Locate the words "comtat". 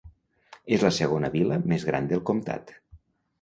2.31-2.75